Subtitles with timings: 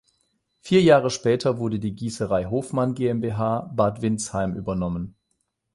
[0.61, 5.13] Vier Jahre später wurde die Gießerei Hofmann GmbH, Bad Windsheim übernommen.